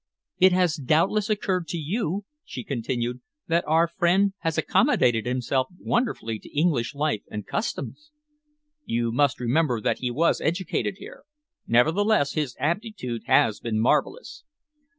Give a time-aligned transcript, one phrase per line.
[0.39, 6.39] "It has doubtless occurred to you," she continued, "that our friend has accommodated himself wonderfully
[6.39, 8.09] to English life and customs?"
[8.83, 11.25] "You must remember that he was educated here.
[11.67, 14.43] Nevertheless, his aptitude has been marvellous."